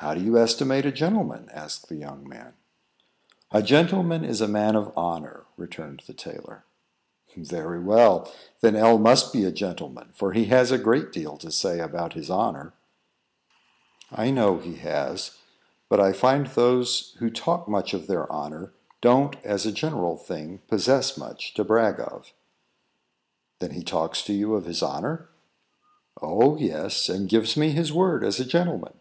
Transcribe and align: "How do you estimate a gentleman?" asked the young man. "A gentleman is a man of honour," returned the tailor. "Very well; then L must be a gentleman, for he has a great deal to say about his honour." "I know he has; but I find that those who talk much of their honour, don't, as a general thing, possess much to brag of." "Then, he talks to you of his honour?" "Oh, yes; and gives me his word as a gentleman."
"How 0.00 0.12
do 0.14 0.20
you 0.20 0.36
estimate 0.36 0.84
a 0.84 0.92
gentleman?" 0.92 1.48
asked 1.50 1.88
the 1.88 1.96
young 1.96 2.28
man. 2.28 2.52
"A 3.50 3.62
gentleman 3.62 4.24
is 4.24 4.42
a 4.42 4.46
man 4.46 4.76
of 4.76 4.94
honour," 4.94 5.46
returned 5.56 6.02
the 6.06 6.12
tailor. 6.12 6.66
"Very 7.34 7.80
well; 7.82 8.30
then 8.60 8.76
L 8.76 8.98
must 8.98 9.32
be 9.32 9.44
a 9.44 9.50
gentleman, 9.50 10.10
for 10.12 10.34
he 10.34 10.44
has 10.46 10.70
a 10.70 10.76
great 10.76 11.12
deal 11.12 11.38
to 11.38 11.50
say 11.50 11.80
about 11.80 12.12
his 12.12 12.30
honour." 12.30 12.74
"I 14.12 14.30
know 14.30 14.58
he 14.58 14.74
has; 14.74 15.38
but 15.88 15.98
I 15.98 16.12
find 16.12 16.44
that 16.46 16.54
those 16.56 17.16
who 17.18 17.30
talk 17.30 17.66
much 17.66 17.94
of 17.94 18.06
their 18.06 18.30
honour, 18.30 18.74
don't, 19.00 19.36
as 19.46 19.64
a 19.64 19.72
general 19.72 20.18
thing, 20.18 20.60
possess 20.68 21.16
much 21.16 21.54
to 21.54 21.64
brag 21.64 22.00
of." 22.00 22.34
"Then, 23.60 23.70
he 23.70 23.82
talks 23.82 24.20
to 24.24 24.34
you 24.34 24.56
of 24.56 24.66
his 24.66 24.82
honour?" 24.82 25.30
"Oh, 26.20 26.58
yes; 26.58 27.08
and 27.08 27.30
gives 27.30 27.56
me 27.56 27.70
his 27.70 27.94
word 27.94 28.24
as 28.24 28.38
a 28.38 28.44
gentleman." 28.44 28.92